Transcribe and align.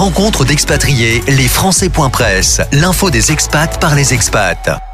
Rencontre 0.00 0.46
d'expatriés, 0.46 1.22
les 1.28 1.46
Français.press, 1.46 2.62
l'info 2.72 3.10
des 3.10 3.32
expats 3.32 3.78
par 3.78 3.94
les 3.94 4.14
expats. 4.14 4.89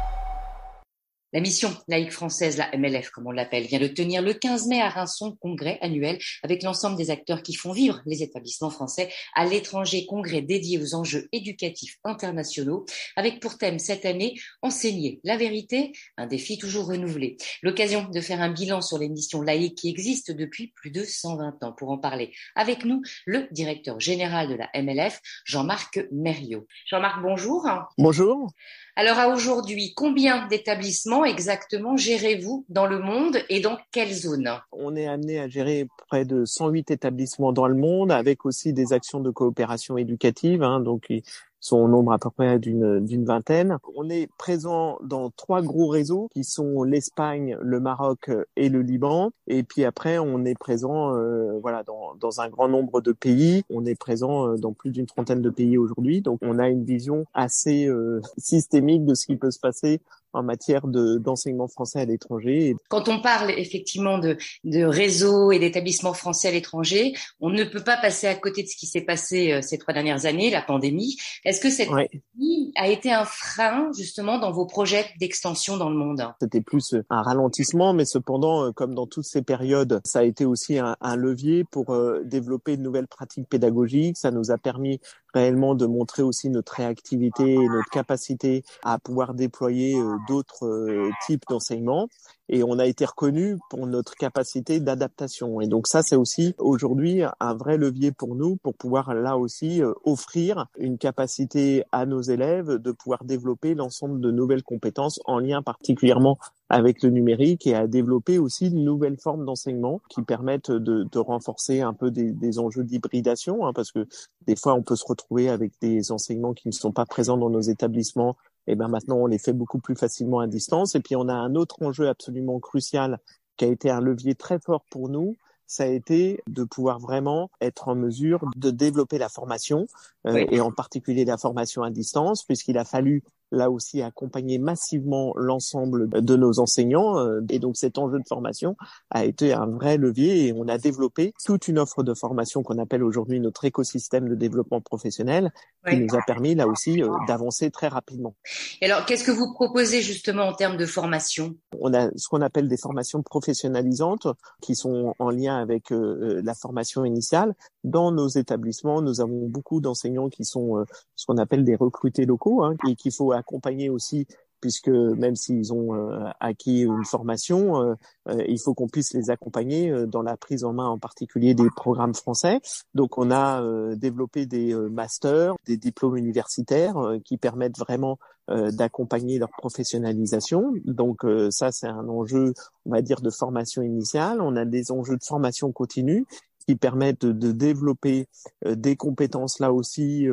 La 1.37 1.41
mission 1.41 1.71
laïque 1.87 2.13
française, 2.13 2.57
la 2.57 2.75
MLF 2.75 3.11
comme 3.11 3.27
on 3.27 3.31
l'appelle, 3.31 3.67
vient 3.67 3.79
de 3.79 3.85
tenir 3.85 4.23
le 4.23 4.33
15 4.33 4.65
mai 4.69 4.81
à 4.81 4.89
Rinson 4.89 5.37
congrès 5.39 5.77
annuel 5.81 6.17
avec 6.41 6.63
l'ensemble 6.63 6.97
des 6.97 7.11
acteurs 7.11 7.43
qui 7.43 7.53
font 7.53 7.73
vivre 7.73 8.01
les 8.07 8.23
établissements 8.23 8.71
français 8.71 9.13
à 9.35 9.45
l'étranger, 9.45 10.07
congrès 10.07 10.41
dédié 10.41 10.79
aux 10.79 10.95
enjeux 10.95 11.29
éducatifs 11.31 11.97
internationaux, 12.03 12.87
avec 13.15 13.39
pour 13.39 13.59
thème 13.59 13.77
cette 13.77 14.03
année 14.07 14.33
enseigner 14.63 15.19
la 15.23 15.37
vérité, 15.37 15.91
un 16.17 16.25
défi 16.25 16.57
toujours 16.57 16.87
renouvelé. 16.87 17.37
L'occasion 17.61 18.09
de 18.09 18.19
faire 18.19 18.41
un 18.41 18.49
bilan 18.49 18.81
sur 18.81 18.97
les 18.97 19.07
missions 19.07 19.43
laïques 19.43 19.77
qui 19.77 19.89
existent 19.89 20.33
depuis 20.33 20.73
plus 20.75 20.89
de 20.89 21.03
120 21.03 21.63
ans. 21.63 21.71
Pour 21.71 21.91
en 21.91 21.99
parler 21.99 22.33
avec 22.55 22.83
nous, 22.83 23.03
le 23.27 23.47
directeur 23.51 23.99
général 23.99 24.49
de 24.49 24.55
la 24.55 24.71
MLF, 24.73 25.21
Jean-Marc 25.45 25.99
Mériot. 26.11 26.65
Jean-Marc, 26.87 27.21
bonjour. 27.21 27.63
Bonjour. 27.99 28.51
Alors 28.99 29.19
à 29.19 29.27
aujourd'hui, 29.27 29.93
combien 29.95 30.47
d'établissements 30.47 31.23
exactement 31.23 31.97
gérez-vous 31.97 32.65
dans 32.67 32.87
le 32.87 32.97
monde 32.97 33.37
et 33.47 33.59
dans 33.59 33.77
quelle 33.91 34.11
zone? 34.11 34.49
On 34.71 34.95
est 34.95 35.05
amené 35.05 35.39
à 35.39 35.47
gérer 35.47 35.87
près 36.07 36.25
de 36.25 36.45
108 36.45 36.89
établissements 36.89 37.53
dans 37.53 37.67
le 37.67 37.75
monde 37.75 38.11
avec 38.11 38.43
aussi 38.43 38.73
des 38.73 38.93
actions 38.93 39.19
de 39.19 39.29
coopération 39.29 39.99
éducative. 39.99 40.63
Hein, 40.63 40.79
donc 40.79 41.13
sont 41.59 41.77
au 41.77 41.87
nombre 41.87 42.11
à 42.11 42.19
peu 42.19 42.29
près 42.29 42.59
d'une 42.59 43.05
d'une 43.05 43.25
vingtaine. 43.25 43.77
On 43.95 44.09
est 44.09 44.29
présent 44.37 44.99
dans 45.03 45.31
trois 45.31 45.61
gros 45.61 45.87
réseaux 45.87 46.29
qui 46.33 46.43
sont 46.43 46.83
l'Espagne, 46.83 47.57
le 47.61 47.79
Maroc 47.79 48.29
et 48.55 48.69
le 48.69 48.81
Liban. 48.81 49.31
Et 49.47 49.63
puis 49.63 49.83
après, 49.83 50.19
on 50.19 50.45
est 50.45 50.57
présent 50.57 51.15
euh, 51.15 51.57
voilà 51.61 51.83
dans, 51.83 52.15
dans 52.15 52.41
un 52.41 52.49
grand 52.49 52.67
nombre 52.67 53.01
de 53.01 53.11
pays. 53.11 53.63
On 53.69 53.85
est 53.85 53.95
présent 53.95 54.47
euh, 54.47 54.57
dans 54.57 54.73
plus 54.73 54.91
d'une 54.91 55.05
trentaine 55.05 55.41
de 55.41 55.49
pays 55.49 55.77
aujourd'hui. 55.77 56.21
Donc 56.21 56.39
on 56.41 56.59
a 56.59 56.69
une 56.69 56.83
vision 56.83 57.25
assez 57.33 57.87
euh, 57.87 58.21
systémique 58.37 59.05
de 59.05 59.13
ce 59.13 59.25
qui 59.25 59.35
peut 59.35 59.51
se 59.51 59.59
passer 59.59 60.01
en 60.33 60.43
matière 60.43 60.87
d'enseignement 60.87 61.67
français 61.67 61.99
à 61.99 62.05
l'étranger. 62.05 62.75
Quand 62.89 63.09
on 63.09 63.21
parle 63.21 63.51
effectivement 63.51 64.17
de, 64.17 64.37
de 64.63 64.83
réseaux 64.83 65.51
et 65.51 65.59
d'établissements 65.59 66.13
français 66.13 66.49
à 66.49 66.51
l'étranger, 66.51 67.13
on 67.39 67.49
ne 67.49 67.63
peut 67.63 67.83
pas 67.83 67.97
passer 67.97 68.27
à 68.27 68.35
côté 68.35 68.63
de 68.63 68.67
ce 68.67 68.75
qui 68.75 68.85
s'est 68.85 69.01
passé 69.01 69.51
euh, 69.51 69.61
ces 69.61 69.77
trois 69.77 69.93
dernières 69.93 70.25
années, 70.25 70.49
la 70.49 70.61
pandémie. 70.61 71.17
Est-ce 71.45 71.59
que 71.59 71.69
cette 71.69 71.89
pandémie 71.89 72.71
a 72.75 72.87
été 72.87 73.11
un 73.11 73.25
frein 73.25 73.89
justement 73.97 74.39
dans 74.39 74.51
vos 74.51 74.65
projets 74.65 75.05
d'extension 75.19 75.77
dans 75.77 75.89
le 75.89 75.95
monde? 75.95 76.23
C'était 76.41 76.61
plus 76.61 76.95
un 77.09 77.21
ralentissement, 77.21 77.93
mais 77.93 78.05
cependant, 78.05 78.65
euh, 78.65 78.71
comme 78.71 78.93
dans 78.93 79.07
toutes 79.07 79.25
ces 79.25 79.41
périodes, 79.41 80.01
ça 80.03 80.19
a 80.19 80.23
été 80.23 80.45
aussi 80.45 80.77
un, 80.77 80.95
un 81.01 81.15
levier 81.15 81.63
pour 81.63 81.93
euh, 81.93 82.21
développer 82.25 82.77
de 82.77 82.81
nouvelles 82.81 83.07
pratiques 83.07 83.47
pédagogiques. 83.49 84.17
Ça 84.17 84.31
nous 84.31 84.51
a 84.51 84.57
permis 84.57 84.99
réellement 85.37 85.75
de 85.75 85.85
montrer 85.85 86.23
aussi 86.23 86.49
notre 86.49 86.73
réactivité 86.73 87.53
et 87.53 87.67
notre 87.67 87.89
capacité 87.89 88.63
à 88.83 88.99
pouvoir 88.99 89.33
déployer 89.33 89.95
d'autres 90.27 90.65
euh, 90.65 91.11
types 91.25 91.43
d'enseignement 91.49 92.09
et 92.49 92.63
on 92.63 92.79
a 92.79 92.85
été 92.85 93.05
reconnu 93.05 93.57
pour 93.69 93.87
notre 93.87 94.15
capacité 94.15 94.79
d'adaptation. 94.79 95.61
Et 95.61 95.67
donc 95.67 95.87
ça, 95.87 96.01
c'est 96.03 96.15
aussi 96.15 96.55
aujourd'hui 96.57 97.21
un 97.39 97.53
vrai 97.53 97.77
levier 97.77 98.11
pour 98.11 98.35
nous 98.35 98.55
pour 98.57 98.75
pouvoir 98.75 99.13
là 99.13 99.37
aussi 99.37 99.81
euh, 99.81 99.93
offrir 100.03 100.67
une 100.77 100.97
capacité 100.97 101.83
à 101.91 102.05
nos 102.05 102.21
élèves 102.21 102.77
de 102.77 102.91
pouvoir 102.91 103.23
développer 103.23 103.75
l'ensemble 103.75 104.21
de 104.21 104.31
nouvelles 104.31 104.63
compétences 104.63 105.19
en 105.25 105.39
lien 105.39 105.61
particulièrement 105.61 106.37
avec 106.69 107.01
le 107.01 107.09
numérique 107.09 107.65
et 107.65 107.75
à 107.75 107.87
développer 107.87 108.37
aussi 108.39 108.69
de 108.69 108.75
nouvelles 108.75 109.17
formes 109.17 109.45
d'enseignement 109.45 110.01
qui 110.09 110.21
permettent 110.21 110.71
de, 110.71 111.07
renforcer 111.17 111.81
un 111.81 111.93
peu 111.93 112.11
des, 112.11 112.31
des 112.31 112.59
enjeux 112.59 112.83
d'hybridation, 112.83 113.65
hein, 113.65 113.73
parce 113.73 113.91
que 113.91 114.07
des 114.45 114.55
fois 114.55 114.73
on 114.75 114.83
peut 114.83 114.95
se 114.95 115.05
retrouver 115.05 115.49
avec 115.49 115.71
des 115.81 116.11
enseignements 116.11 116.53
qui 116.53 116.67
ne 116.67 116.73
sont 116.73 116.91
pas 116.91 117.05
présents 117.05 117.37
dans 117.37 117.49
nos 117.49 117.61
établissements 117.61 118.35
et 118.67 118.75
ben 118.75 118.87
maintenant 118.87 119.17
on 119.17 119.25
les 119.25 119.39
fait 119.39 119.53
beaucoup 119.53 119.79
plus 119.79 119.95
facilement 119.95 120.39
à 120.39 120.47
distance. 120.47 120.95
Et 120.95 120.99
puis 120.99 121.15
on 121.15 121.27
a 121.27 121.33
un 121.33 121.55
autre 121.55 121.81
enjeu 121.81 122.07
absolument 122.07 122.59
crucial 122.59 123.19
qui 123.57 123.65
a 123.65 123.67
été 123.69 123.89
un 123.89 124.01
levier 124.01 124.35
très 124.35 124.59
fort 124.59 124.85
pour 124.89 125.09
nous, 125.09 125.35
ça 125.67 125.83
a 125.83 125.87
été 125.87 126.41
de 126.47 126.63
pouvoir 126.63 126.99
vraiment 126.99 127.51
être 127.59 127.89
en 127.89 127.95
mesure 127.95 128.39
de 128.55 128.71
développer 128.71 129.17
la 129.17 129.29
formation 129.29 129.87
euh, 130.25 130.45
et 130.49 130.61
en 130.61 130.71
particulier 130.71 131.25
la 131.25 131.37
formation 131.37 131.83
à 131.83 131.91
distance, 131.91 132.43
puisqu'il 132.43 132.77
a 132.77 132.85
fallu 132.85 133.23
là 133.51 133.71
aussi 133.71 134.01
accompagner 134.01 134.57
massivement 134.57 135.33
l'ensemble 135.35 136.09
de 136.09 136.35
nos 136.35 136.59
enseignants. 136.59 137.17
Euh, 137.19 137.41
et 137.49 137.59
donc 137.59 137.77
cet 137.77 137.97
enjeu 137.97 138.19
de 138.19 138.27
formation 138.27 138.75
a 139.09 139.25
été 139.25 139.53
un 139.53 139.67
vrai 139.67 139.97
levier 139.97 140.47
et 140.47 140.53
on 140.53 140.67
a 140.67 140.77
développé 140.77 141.33
toute 141.45 141.67
une 141.67 141.79
offre 141.79 142.03
de 142.03 142.13
formation 142.13 142.63
qu'on 142.63 142.77
appelle 142.77 143.03
aujourd'hui 143.03 143.39
notre 143.39 143.65
écosystème 143.65 144.27
de 144.27 144.35
développement 144.35 144.81
professionnel 144.81 145.51
qui 145.87 145.97
nous 145.97 146.15
a 146.15 146.21
permis 146.25 146.55
là 146.55 146.67
aussi 146.67 147.01
euh, 147.01 147.09
d'avancer 147.27 147.71
très 147.71 147.87
rapidement. 147.87 148.35
Et 148.81 148.85
alors 148.85 149.05
qu'est-ce 149.05 149.23
que 149.23 149.31
vous 149.31 149.53
proposez 149.53 150.01
justement 150.01 150.43
en 150.43 150.53
termes 150.53 150.77
de 150.77 150.85
formation? 150.85 151.55
On 151.79 151.93
a 151.93 152.09
ce 152.15 152.27
qu'on 152.27 152.41
appelle 152.41 152.67
des 152.67 152.77
formations 152.77 153.21
professionnalisantes 153.21 154.27
qui 154.61 154.75
sont 154.75 155.13
en 155.19 155.29
lien 155.29 155.57
avec 155.57 155.91
euh, 155.91 156.41
la 156.43 156.53
formation 156.53 157.05
initiale. 157.05 157.53
Dans 157.83 158.11
nos 158.11 158.27
établissements, 158.27 159.01
nous 159.01 159.21
avons 159.21 159.47
beaucoup 159.47 159.79
d'enseignants 159.79 160.29
qui 160.29 160.43
sont 160.43 160.83
ce 161.15 161.25
qu'on 161.25 161.37
appelle 161.37 161.63
des 161.63 161.75
recrutés 161.75 162.25
locaux 162.25 162.63
hein, 162.63 162.75
et 162.89 162.95
qu'il 162.95 163.13
faut 163.13 163.31
accompagner 163.37 163.89
aussi 163.89 164.27
puisque 164.61 164.89
même 164.89 165.35
s'ils 165.35 165.73
ont 165.73 165.93
euh, 165.93 166.29
acquis 166.39 166.81
une 166.81 167.05
formation, 167.05 167.81
euh, 167.81 167.93
euh, 168.29 168.43
il 168.47 168.59
faut 168.59 168.73
qu'on 168.73 168.87
puisse 168.87 169.13
les 169.13 169.29
accompagner 169.29 169.93
dans 170.07 170.21
la 170.21 170.37
prise 170.37 170.63
en 170.63 170.73
main 170.73 170.87
en 170.87 170.97
particulier 170.97 171.53
des 171.53 171.69
programmes 171.75 172.15
français. 172.15 172.59
Donc 172.93 173.17
on 173.17 173.31
a 173.31 173.63
développé 173.95 174.45
des 174.45 174.73
masters, 174.73 175.55
des 175.65 175.77
diplômes 175.77 176.17
universitaires 176.17 176.95
qui 177.23 177.37
permettent 177.37 177.77
vraiment 177.77 178.17
d'accompagner 178.47 179.39
leur 179.39 179.49
professionnalisation. 179.57 180.73
Donc 180.85 181.25
ça 181.49 181.71
c'est 181.71 181.87
un 181.87 182.07
enjeu, 182.07 182.53
on 182.85 182.91
va 182.91 183.01
dire, 183.01 183.21
de 183.21 183.29
formation 183.29 183.81
initiale. 183.81 184.41
On 184.41 184.55
a 184.55 184.65
des 184.65 184.91
enjeux 184.91 185.17
de 185.17 185.23
formation 185.23 185.71
continue 185.71 186.25
qui 186.67 186.75
permettent 186.75 187.25
de, 187.25 187.51
développer 187.51 188.27
des 188.65 188.95
compétences 188.95 189.59
là 189.59 189.71
aussi 189.71 190.27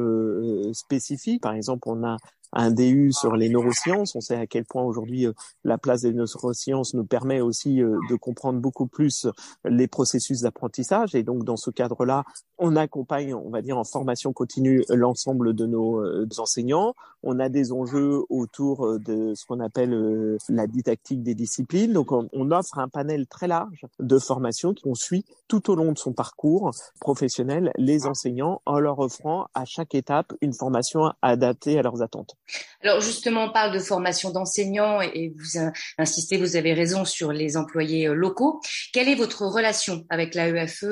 spécifiques. 0.72 1.42
Par 1.42 1.54
exemple, 1.54 1.88
on 1.88 2.04
a 2.04 2.16
un 2.54 2.70
DU 2.70 3.12
sur 3.12 3.36
les 3.36 3.48
neurosciences. 3.48 4.14
On 4.14 4.20
sait 4.20 4.36
à 4.36 4.46
quel 4.46 4.64
point 4.64 4.82
aujourd'hui 4.82 5.26
euh, 5.26 5.32
la 5.64 5.78
place 5.78 6.02
des 6.02 6.12
neurosciences 6.12 6.94
nous 6.94 7.04
permet 7.04 7.40
aussi 7.40 7.82
euh, 7.82 7.98
de 8.08 8.14
comprendre 8.16 8.60
beaucoup 8.60 8.86
plus 8.86 9.26
les 9.64 9.88
processus 9.88 10.40
d'apprentissage. 10.40 11.14
Et 11.14 11.22
donc 11.22 11.44
dans 11.44 11.56
ce 11.56 11.70
cadre-là, 11.70 12.24
on 12.58 12.76
accompagne, 12.76 13.34
on 13.34 13.50
va 13.50 13.62
dire, 13.62 13.76
en 13.76 13.84
formation 13.84 14.32
continue 14.32 14.84
l'ensemble 14.88 15.54
de 15.54 15.66
nos 15.66 16.00
euh, 16.00 16.28
enseignants. 16.38 16.94
On 17.22 17.40
a 17.40 17.48
des 17.48 17.72
enjeux 17.72 18.22
autour 18.28 18.98
de 18.98 19.32
ce 19.34 19.46
qu'on 19.46 19.60
appelle 19.60 20.38
la 20.48 20.66
didactique 20.66 21.22
des 21.22 21.34
disciplines. 21.34 21.92
Donc 21.92 22.12
on, 22.12 22.50
offre 22.50 22.78
un 22.78 22.88
panel 22.88 23.26
très 23.26 23.48
large 23.48 23.86
de 23.98 24.18
formations 24.18 24.74
qu'on 24.74 24.94
suit 24.94 25.24
tout 25.48 25.70
au 25.70 25.74
long 25.74 25.92
de 25.92 25.98
son 25.98 26.12
parcours 26.12 26.70
professionnel 27.00 27.72
les 27.76 28.06
enseignants 28.06 28.60
en 28.66 28.78
leur 28.78 28.98
offrant 28.98 29.46
à 29.54 29.64
chaque 29.64 29.94
étape 29.94 30.34
une 30.42 30.52
formation 30.52 31.12
adaptée 31.22 31.78
à 31.78 31.82
leurs 31.82 32.02
attentes. 32.02 32.36
Alors 32.82 33.00
justement, 33.00 33.44
on 33.44 33.52
parle 33.52 33.72
de 33.72 33.78
formation 33.78 34.30
d'enseignants 34.30 35.00
et 35.00 35.34
vous 35.36 35.58
insistez, 35.98 36.36
vous 36.36 36.56
avez 36.56 36.74
raison 36.74 37.04
sur 37.04 37.32
les 37.32 37.56
employés 37.56 38.08
euh, 38.08 38.14
locaux. 38.14 38.60
Quelle 38.92 39.08
est 39.08 39.14
votre 39.14 39.46
relation 39.46 40.04
avec 40.10 40.34
l'AEFE, 40.34 40.84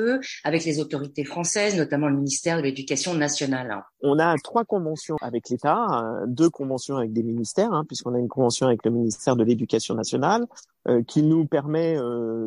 avec 0.45 0.65
les 0.65 0.81
autorités 0.81 1.25
françaises, 1.25 1.77
notamment 1.77 2.09
le 2.09 2.17
ministère 2.17 2.57
de 2.57 2.63
l'Éducation 2.63 3.15
nationale? 3.15 3.83
On 4.03 4.19
a 4.19 4.35
trois 4.43 4.65
conventions 4.65 5.17
avec 5.21 5.51
l'État, 5.51 5.87
euh, 5.93 6.25
deux 6.27 6.49
conventions 6.49 6.97
avec 6.97 7.13
des 7.13 7.23
ministères, 7.23 7.73
hein, 7.73 7.85
puisqu'on 7.87 8.15
a 8.15 8.19
une 8.19 8.29
convention 8.29 8.67
avec 8.67 8.85
le 8.85 8.91
ministère 8.91 9.37
de 9.37 9.45
l'Éducation 9.45 9.95
nationale 9.95 10.47
euh, 10.89 11.03
qui 11.07 11.23
nous 11.23 11.47
permet 11.47 11.97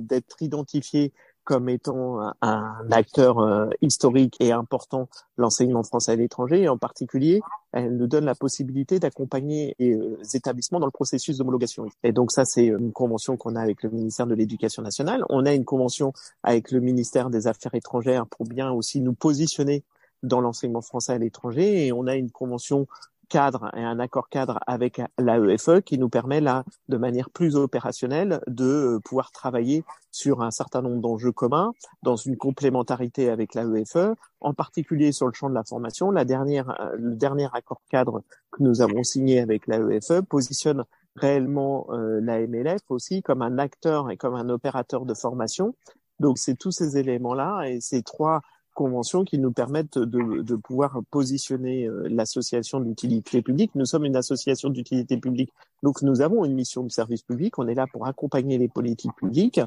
d'être 0.01 0.41
identifiés 0.41 1.13
comme 1.45 1.69
étant 1.69 2.19
un 2.41 2.91
acteur 2.91 3.39
euh, 3.39 3.69
historique 3.81 4.35
et 4.39 4.51
important 4.51 5.07
l'enseignement 5.37 5.83
français 5.83 6.11
à 6.11 6.15
l'étranger 6.15 6.63
et 6.63 6.69
en 6.69 6.77
particulier 6.77 7.41
elle 7.71 7.95
nous 7.95 8.07
donne 8.07 8.25
la 8.25 8.35
possibilité 8.35 8.99
d'accompagner 8.99 9.75
les 9.79 9.95
euh, 9.95 10.17
établissements 10.33 10.79
dans 10.79 10.85
le 10.87 10.91
processus 10.91 11.37
d'homologation. 11.37 11.85
Et 12.03 12.11
donc 12.11 12.31
ça 12.31 12.45
c'est 12.45 12.65
une 12.65 12.91
convention 12.91 13.37
qu'on 13.37 13.55
a 13.55 13.61
avec 13.61 13.83
le 13.83 13.89
ministère 13.89 14.27
de 14.27 14.35
l'Éducation 14.35 14.81
nationale. 14.81 15.23
On 15.29 15.45
a 15.45 15.53
une 15.53 15.65
convention 15.65 16.11
avec 16.43 16.71
le 16.71 16.79
ministère 16.79 17.29
des 17.29 17.47
Affaires 17.47 17.75
étrangères 17.75 18.25
pour 18.27 18.45
bien 18.45 18.71
aussi 18.71 19.01
nous 19.01 19.13
positionner 19.13 19.83
dans 20.23 20.41
l'enseignement 20.41 20.81
français 20.81 21.13
à 21.13 21.17
l'étranger 21.17 21.85
et 21.85 21.91
on 21.91 22.07
a 22.07 22.15
une 22.15 22.31
convention 22.31 22.87
cadre 23.27 23.69
et 23.75 23.83
un 23.83 23.99
accord 23.99 24.29
cadre 24.29 24.59
avec 24.67 25.01
l'AEFE 25.17 25.81
qui 25.81 25.97
nous 25.97 26.09
permet 26.09 26.41
là, 26.41 26.63
de 26.89 26.97
manière 26.97 27.29
plus 27.29 27.55
opérationnelle, 27.55 28.41
de 28.47 28.65
euh, 28.65 28.99
pouvoir 28.99 29.31
travailler 29.31 29.83
sur 30.11 30.41
un 30.41 30.51
certain 30.51 30.81
nombre 30.81 31.01
d'enjeux 31.01 31.31
communs 31.31 31.73
dans 32.03 32.15
une 32.15 32.37
complémentarité 32.37 33.29
avec 33.29 33.53
l'AEFE, 33.55 34.15
en 34.41 34.53
particulier 34.53 35.11
sur 35.11 35.27
le 35.27 35.33
champ 35.33 35.49
de 35.49 35.55
la 35.55 35.63
formation. 35.63 36.11
La 36.11 36.25
dernière, 36.25 36.69
euh, 36.79 36.95
le 36.97 37.15
dernier 37.15 37.47
accord 37.53 37.81
cadre 37.89 38.23
que 38.51 38.63
nous 38.63 38.81
avons 38.81 39.03
signé 39.03 39.39
avec 39.39 39.67
l'AEFE 39.67 40.21
positionne 40.21 40.85
réellement 41.15 41.87
euh, 41.91 42.19
la 42.21 42.45
MLF 42.45 42.81
aussi 42.89 43.21
comme 43.21 43.41
un 43.41 43.57
acteur 43.57 44.11
et 44.11 44.17
comme 44.17 44.35
un 44.35 44.49
opérateur 44.49 45.05
de 45.05 45.13
formation. 45.13 45.75
Donc 46.19 46.37
c'est 46.37 46.55
tous 46.55 46.71
ces 46.71 46.97
éléments-là 46.97 47.63
et 47.67 47.81
ces 47.81 48.03
trois 48.03 48.41
conventions 48.75 49.23
qui 49.23 49.39
nous 49.39 49.51
permettent 49.51 49.97
de, 49.97 50.43
de 50.43 50.55
pouvoir 50.55 50.99
positionner 51.09 51.87
euh, 51.87 52.07
l'association 52.07 52.79
d'utilité 52.79 53.41
publique. 53.41 53.71
Nous 53.73 53.85
sommes 53.85 54.05
une 54.05 54.15
association 54.15 54.69
d'utilité 54.69 55.17
publique, 55.17 55.51
donc 55.81 56.03
nous 56.03 56.21
avons 56.21 56.45
une 56.45 56.53
mission 56.53 56.83
de 56.83 56.91
service 56.91 57.23
public. 57.23 57.57
On 57.57 57.67
est 57.67 57.73
là 57.73 57.87
pour 57.91 58.05
accompagner 58.05 58.59
les 58.59 58.67
politiques 58.67 59.15
publiques. 59.15 59.59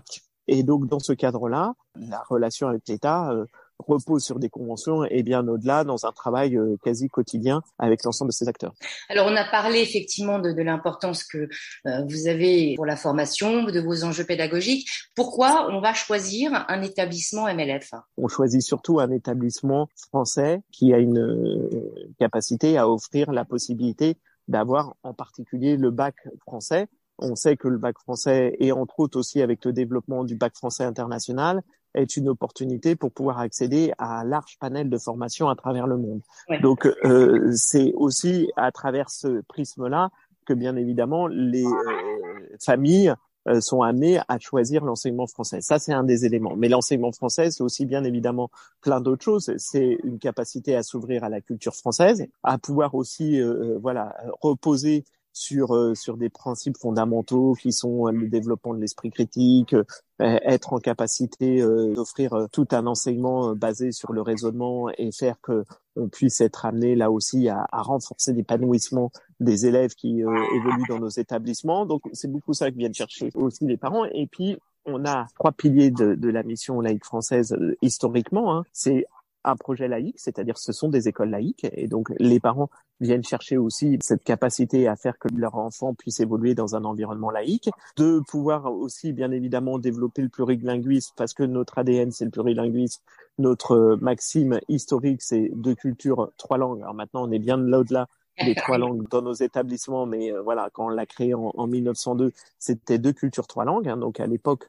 Et 0.46 0.62
donc, 0.62 0.86
dans 0.86 0.98
ce 0.98 1.12
cadre-là, 1.12 1.74
la 1.96 2.22
relation 2.28 2.68
avec 2.68 2.88
l'État 2.88 3.32
euh, 3.32 3.44
repose 3.78 4.24
sur 4.24 4.38
des 4.38 4.48
conventions 4.48 5.04
et 5.04 5.22
bien 5.22 5.46
au-delà 5.46 5.84
dans 5.84 6.06
un 6.06 6.12
travail 6.12 6.56
euh, 6.56 6.76
quasi 6.82 7.08
quotidien 7.08 7.62
avec 7.78 8.04
l'ensemble 8.04 8.30
de 8.30 8.34
ces 8.34 8.48
acteurs. 8.48 8.74
Alors 9.08 9.26
on 9.26 9.36
a 9.36 9.44
parlé 9.44 9.80
effectivement 9.80 10.38
de, 10.38 10.52
de 10.52 10.62
l'importance 10.62 11.24
que 11.24 11.48
euh, 11.86 12.02
vous 12.08 12.26
avez 12.26 12.74
pour 12.76 12.86
la 12.86 12.96
formation, 12.96 13.64
de 13.64 13.80
vos 13.80 14.04
enjeux 14.04 14.24
pédagogiques. 14.24 14.88
Pourquoi 15.14 15.68
on 15.70 15.80
va 15.80 15.94
choisir 15.94 16.64
un 16.68 16.82
établissement 16.82 17.52
MLF 17.52 17.92
On 18.16 18.28
choisit 18.28 18.62
surtout 18.62 19.00
un 19.00 19.10
établissement 19.10 19.88
français 19.96 20.60
qui 20.72 20.92
a 20.92 20.98
une 20.98 21.18
euh, 21.18 22.14
capacité 22.18 22.78
à 22.78 22.88
offrir 22.88 23.32
la 23.32 23.44
possibilité 23.44 24.16
d'avoir 24.48 24.94
en 25.02 25.14
particulier 25.14 25.76
le 25.76 25.90
bac 25.90 26.16
français 26.40 26.88
on 27.18 27.34
sait 27.34 27.56
que 27.56 27.68
le 27.68 27.78
bac 27.78 27.98
français, 27.98 28.56
et 28.60 28.72
entre 28.72 29.00
autres 29.00 29.18
aussi 29.18 29.42
avec 29.42 29.64
le 29.64 29.72
développement 29.72 30.24
du 30.24 30.36
bac 30.36 30.54
français 30.54 30.84
international, 30.84 31.62
est 31.94 32.16
une 32.16 32.28
opportunité 32.28 32.96
pour 32.96 33.12
pouvoir 33.12 33.38
accéder 33.38 33.92
à 33.98 34.20
un 34.20 34.24
large 34.24 34.58
panel 34.60 34.90
de 34.90 34.98
formations 34.98 35.48
à 35.48 35.56
travers 35.56 35.86
le 35.86 35.96
monde. 35.96 36.20
Donc 36.62 36.86
euh, 37.04 37.50
c'est 37.54 37.92
aussi 37.94 38.50
à 38.56 38.70
travers 38.72 39.10
ce 39.10 39.42
prisme-là 39.48 40.10
que 40.46 40.54
bien 40.54 40.76
évidemment 40.76 41.26
les 41.26 41.64
euh, 41.64 42.56
familles 42.64 43.12
euh, 43.48 43.60
sont 43.60 43.82
amenées 43.82 44.18
à 44.28 44.38
choisir 44.38 44.84
l'enseignement 44.84 45.26
français. 45.26 45.60
Ça, 45.60 45.78
c'est 45.78 45.92
un 45.92 46.04
des 46.04 46.26
éléments. 46.26 46.56
Mais 46.56 46.68
l'enseignement 46.68 47.12
français, 47.12 47.50
c'est 47.50 47.62
aussi 47.62 47.86
bien 47.86 48.04
évidemment 48.04 48.50
plein 48.80 49.00
d'autres 49.00 49.24
choses. 49.24 49.52
C'est 49.56 49.98
une 50.04 50.18
capacité 50.18 50.74
à 50.74 50.82
s'ouvrir 50.82 51.24
à 51.24 51.28
la 51.28 51.40
culture 51.40 51.74
française, 51.74 52.26
à 52.42 52.58
pouvoir 52.58 52.94
aussi, 52.94 53.40
voilà, 53.80 54.14
reposer 54.42 55.04
sur 55.38 55.72
euh, 55.72 55.94
sur 55.94 56.16
des 56.16 56.30
principes 56.30 56.76
fondamentaux 56.76 57.54
qui 57.54 57.72
sont 57.72 58.08
euh, 58.08 58.10
le 58.10 58.28
développement 58.28 58.74
de 58.74 58.80
l'esprit 58.80 59.10
critique, 59.10 59.72
euh, 59.72 59.84
être 60.18 60.72
en 60.72 60.78
capacité 60.78 61.62
d'offrir 61.94 62.48
tout 62.50 62.66
un 62.72 62.86
enseignement 62.86 63.54
basé 63.54 63.92
sur 63.92 64.12
le 64.12 64.20
raisonnement 64.20 64.90
et 64.98 65.12
faire 65.12 65.40
que 65.40 65.64
on 65.94 66.08
puisse 66.08 66.40
être 66.40 66.66
amené 66.66 66.96
là 66.96 67.10
aussi 67.12 67.48
à, 67.48 67.66
à 67.70 67.82
renforcer 67.82 68.32
l'épanouissement 68.32 69.12
des 69.38 69.66
élèves 69.66 69.94
qui 69.94 70.20
évoluent 70.20 70.88
dans 70.88 70.98
nos 70.98 71.08
établissements. 71.08 71.86
Donc 71.86 72.02
c'est 72.12 72.30
beaucoup 72.30 72.52
ça 72.52 72.70
que 72.72 72.76
viennent 72.76 72.94
chercher 72.94 73.30
aussi 73.34 73.64
les 73.64 73.76
parents. 73.76 74.04
Et 74.06 74.26
puis 74.26 74.56
on 74.86 75.04
a 75.04 75.26
trois 75.38 75.52
piliers 75.52 75.92
de, 75.92 76.14
de 76.16 76.28
la 76.28 76.42
mission 76.42 76.80
laïque 76.80 77.04
française 77.04 77.56
historiquement. 77.80 78.56
Hein. 78.56 78.64
C'est 78.72 79.06
un 79.44 79.56
projet 79.56 79.88
laïque, 79.88 80.18
c'est-à-dire 80.18 80.58
ce 80.58 80.72
sont 80.72 80.88
des 80.88 81.08
écoles 81.08 81.30
laïques 81.30 81.66
et 81.72 81.86
donc 81.86 82.10
les 82.18 82.40
parents 82.40 82.70
viennent 83.00 83.24
chercher 83.24 83.56
aussi 83.56 83.96
cette 84.00 84.24
capacité 84.24 84.88
à 84.88 84.96
faire 84.96 85.18
que 85.18 85.28
leur 85.34 85.56
enfant 85.56 85.94
puisse 85.94 86.20
évoluer 86.20 86.54
dans 86.54 86.74
un 86.74 86.84
environnement 86.84 87.30
laïque, 87.30 87.70
de 87.96 88.20
pouvoir 88.20 88.72
aussi 88.72 89.12
bien 89.12 89.30
évidemment 89.30 89.78
développer 89.78 90.22
le 90.22 90.28
plurilinguisme 90.28 91.12
parce 91.16 91.34
que 91.34 91.44
notre 91.44 91.78
ADN 91.78 92.10
c'est 92.10 92.24
le 92.24 92.30
plurilinguisme, 92.30 93.02
notre 93.38 93.98
maxime 94.00 94.60
historique 94.68 95.22
c'est 95.22 95.50
deux 95.54 95.74
cultures, 95.74 96.32
trois 96.36 96.58
langues. 96.58 96.82
Alors 96.82 96.94
maintenant 96.94 97.28
on 97.28 97.30
est 97.30 97.38
bien 97.38 97.56
là-au-delà 97.56 98.06
des 98.44 98.54
trois 98.54 98.78
langues 98.78 99.08
dans 99.08 99.22
nos 99.22 99.34
établissements, 99.34 100.06
mais 100.06 100.32
euh, 100.32 100.42
voilà, 100.42 100.70
quand 100.72 100.86
on 100.86 100.88
l'a 100.90 101.06
créé 101.06 101.34
en, 101.34 101.52
en 101.54 101.66
1902, 101.66 102.32
c'était 102.58 102.98
deux 102.98 103.12
cultures, 103.12 103.46
trois 103.46 103.64
langues. 103.64 103.88
Hein, 103.88 103.96
donc 103.96 104.20
à 104.20 104.26
l'époque, 104.26 104.68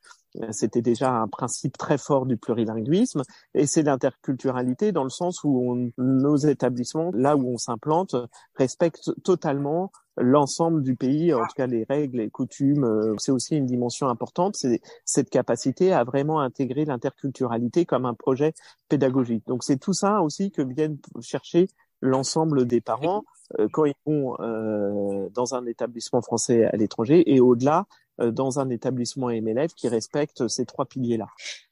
c'était 0.52 0.82
déjà 0.82 1.12
un 1.12 1.28
principe 1.28 1.78
très 1.78 1.98
fort 1.98 2.26
du 2.26 2.38
plurilinguisme 2.38 3.24
et 3.54 3.66
c'est 3.66 3.82
l'interculturalité 3.82 4.92
dans 4.92 5.04
le 5.04 5.10
sens 5.10 5.44
où 5.44 5.92
nos 5.98 6.36
établissements, 6.38 7.12
là 7.14 7.36
où 7.36 7.54
on 7.54 7.58
s'implante, 7.58 8.16
respectent 8.56 9.12
totalement 9.24 9.92
l'ensemble 10.20 10.84
du 10.84 10.96
pays, 10.96 11.34
en 11.34 11.40
tout 11.40 11.56
cas 11.56 11.68
les 11.68 11.86
règles, 11.90 12.18
les 12.18 12.30
coutumes. 12.30 12.84
Euh, 12.84 13.16
c'est 13.18 13.32
aussi 13.32 13.56
une 13.56 13.66
dimension 13.66 14.10
importante, 14.10 14.56
c'est 14.56 14.82
cette 15.06 15.30
capacité 15.30 15.94
à 15.94 16.04
vraiment 16.04 16.42
intégrer 16.42 16.86
l'interculturalité 16.86 17.86
comme 17.86 18.06
un 18.06 18.14
projet 18.14 18.54
pédagogique. 18.90 19.48
Donc 19.48 19.64
c'est 19.64 19.78
tout 19.78 19.94
ça 19.94 20.22
aussi 20.22 20.52
que 20.52 20.62
viennent 20.62 20.98
chercher 21.22 21.68
l'ensemble 22.02 22.66
des 22.66 22.82
parents 22.82 23.24
euh, 23.60 23.68
quand 23.72 23.86
ils 23.86 23.94
vont 24.06 24.36
euh, 24.40 25.30
dans 25.34 25.56
un 25.56 25.66
établissement 25.66 26.22
français 26.22 26.66
à 26.66 26.76
l'étranger 26.76 27.34
et 27.34 27.40
au-delà 27.40 27.86
dans 28.20 28.60
un 28.60 28.70
établissement 28.70 29.28
MLF 29.30 29.74
qui 29.76 29.88
respecte 29.88 30.48
ces 30.48 30.66
trois 30.66 30.86
piliers-là. 30.86 31.28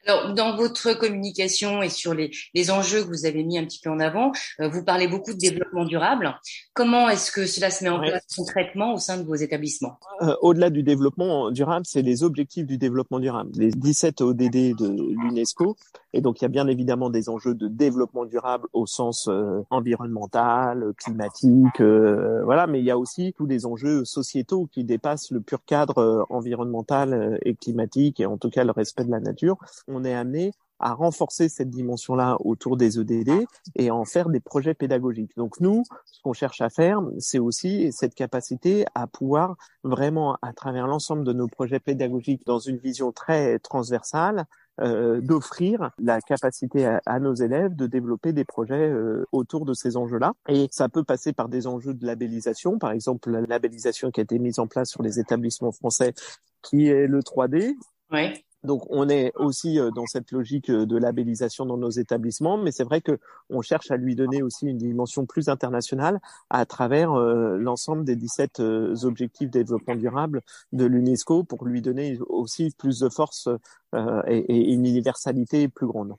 Alors, 0.08 0.34
dans 0.34 0.56
votre 0.56 0.94
communication 0.98 1.82
et 1.82 1.90
sur 1.90 2.14
les, 2.14 2.32
les, 2.54 2.72
enjeux 2.72 3.04
que 3.04 3.10
vous 3.10 3.26
avez 3.26 3.44
mis 3.44 3.58
un 3.58 3.66
petit 3.66 3.82
peu 3.84 3.90
en 3.90 4.00
avant, 4.00 4.32
euh, 4.62 4.70
vous 4.70 4.84
parlez 4.84 5.08
beaucoup 5.10 5.34
de 5.34 5.38
développement 5.38 5.84
durable. 5.84 6.34
Comment 6.74 7.10
est-ce 7.10 7.30
que 7.30 7.46
cela 7.46 7.70
se 7.72 7.84
met 7.84 7.90
en 7.90 8.00
place 8.00 8.24
concrètement 8.38 8.94
au 8.94 9.00
sein 9.00 9.18
de 9.18 9.24
vos 9.24 9.36
établissements? 9.36 10.00
Euh, 10.22 10.34
Au-delà 10.42 10.70
du 10.70 10.82
développement 10.82 11.52
durable, 11.52 11.86
c'est 11.86 12.04
les 12.04 12.24
objectifs 12.24 12.66
du 12.66 12.78
développement 12.78 13.20
durable, 13.20 13.52
les 13.56 13.72
17 13.72 14.22
ODD 14.22 14.76
de 14.78 15.14
l'UNESCO. 15.22 15.76
Et 16.14 16.22
donc, 16.22 16.40
il 16.40 16.44
y 16.44 16.46
a 16.46 16.50
bien 16.50 16.68
évidemment 16.68 17.10
des 17.10 17.28
enjeux 17.28 17.54
de 17.54 17.68
développement 17.68 18.26
durable 18.26 18.70
au 18.72 18.86
sens 18.86 19.28
euh, 19.28 19.62
environnemental, 19.70 20.94
climatique, 20.98 21.82
euh, 21.82 22.44
voilà. 22.46 22.66
Mais 22.66 22.80
il 22.80 22.86
y 22.86 22.92
a 22.92 22.98
aussi 22.98 23.34
tous 23.36 23.46
les 23.46 23.66
enjeux 23.66 24.06
sociétaux 24.06 24.70
qui 24.72 24.86
dépassent 24.86 25.32
le 25.32 25.42
pur 25.42 25.60
cadre 25.66 26.26
environnemental 26.38 27.40
et 27.44 27.56
climatique, 27.56 28.20
et 28.20 28.26
en 28.26 28.38
tout 28.38 28.50
cas 28.50 28.64
le 28.64 28.72
respect 28.72 29.04
de 29.04 29.12
la 29.12 29.20
nature 29.20 29.58
on 29.88 30.04
est 30.06 30.14
amené 30.14 30.52
à 30.80 30.94
renforcer 30.94 31.50
cette 31.50 31.70
dimension-là 31.70 32.38
autour 32.40 32.78
des 32.78 33.00
EDD 33.00 33.48
et 33.76 33.90
à 33.90 33.96
en 33.96 34.06
faire 34.06 34.30
des 34.30 34.40
projets 34.40 34.74
pédagogiques. 34.74 35.36
Donc 35.36 35.60
nous, 35.60 35.84
ce 36.06 36.22
qu'on 36.22 36.34
cherche 36.34 36.62
à 36.62 36.70
faire, 36.70 37.02
c'est 37.18 37.40
aussi 37.40 37.92
cette 37.92 38.14
capacité 38.14 38.86
à 38.94 39.08
pouvoir 39.08 39.56
vraiment, 39.84 40.38
à 40.42 40.54
travers 40.54 40.88
l'ensemble 40.88 41.24
de 41.24 41.34
nos 41.34 41.48
projets 41.48 41.80
pédagogiques, 41.80 42.46
dans 42.46 42.60
une 42.60 42.78
vision 42.78 43.12
très 43.12 43.58
transversale, 43.60 44.46
euh, 44.80 45.22
d'offrir 45.22 45.92
la 45.98 46.22
capacité 46.22 46.86
à, 46.86 47.20
nos 47.20 47.34
élèves 47.34 47.76
de 47.76 47.88
développer 47.88 48.34
des 48.34 48.46
projets 48.46 48.90
euh, 48.90 49.26
autour 49.32 49.66
de 49.66 49.74
ces 49.74 49.98
enjeux-là. 49.98 50.34
Et 50.48 50.68
ça 50.72 50.88
peut 50.90 51.04
passer 51.04 51.34
par 51.34 51.50
des 51.50 51.68
enjeux 51.68 51.94
de 51.94 52.06
labellisation, 52.06 52.78
par 52.78 52.92
exemple 52.92 53.32
la 53.32 53.42
labellisation 53.42 54.12
qui 54.12 54.20
a 54.20 54.24
été 54.24 54.40
mise 54.40 54.60
en 54.60 54.68
place 54.68 54.90
sur 54.90 55.02
les 55.04 55.20
établissements 55.20 55.72
français, 55.72 56.14
qui 56.62 56.88
est 56.88 57.08
le 57.08 57.22
3D. 57.22 57.76
Oui. 58.12 58.46
Donc 58.64 58.84
on 58.90 59.08
est 59.10 59.32
aussi 59.36 59.80
euh, 59.80 59.92
dans 59.92 60.06
cette 60.06 60.32
logique 60.32 60.70
euh, 60.70 60.86
de 60.86 60.98
labellisation 60.98 61.66
dans 61.66 61.78
nos 61.78 61.90
établissements, 61.90 62.58
mais 62.58 62.72
c'est 62.72 62.84
vrai 62.84 63.02
que 63.02 63.20
on 63.50 63.62
cherche 63.62 63.92
à 63.92 63.98
lui 63.98 64.16
donner 64.16 64.42
aussi 64.42 64.68
une 64.68 64.78
dimension 64.78 65.26
plus 65.26 65.48
internationale 65.50 66.20
à 66.50 66.66
travers 66.66 67.14
euh, 67.14 67.58
l'ensemble 67.58 68.04
des 68.04 68.16
17 68.16 68.60
objectifs 69.04 69.50
de 69.50 69.60
développement 69.60 69.96
durable 69.96 70.42
de 70.72 70.86
l'UNESCO 70.86 71.44
pour 71.44 71.66
lui 71.66 71.82
donner 71.82 72.18
aussi 72.28 72.72
plus 72.78 73.00
de 73.00 73.10
force 73.10 73.48
et, 73.96 74.38
et 74.38 74.74
une 74.74 74.86
universalité 74.86 75.68
plus 75.68 75.88
grande. 75.88 76.16